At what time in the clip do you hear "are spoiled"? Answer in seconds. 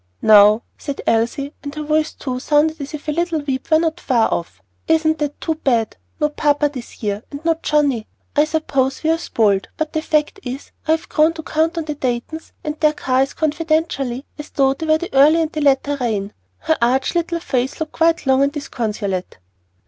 9.11-9.67